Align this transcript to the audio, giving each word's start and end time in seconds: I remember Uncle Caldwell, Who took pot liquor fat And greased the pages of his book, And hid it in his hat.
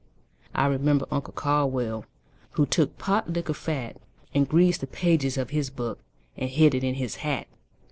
I 0.55 0.65
remember 0.65 1.05
Uncle 1.11 1.33
Caldwell, 1.33 2.05
Who 2.53 2.65
took 2.65 2.97
pot 2.97 3.31
liquor 3.31 3.53
fat 3.53 3.97
And 4.33 4.49
greased 4.49 4.81
the 4.81 4.87
pages 4.87 5.37
of 5.37 5.51
his 5.51 5.69
book, 5.69 5.99
And 6.35 6.49
hid 6.49 6.73
it 6.73 6.83
in 6.83 6.95
his 6.95 7.17
hat. 7.17 7.45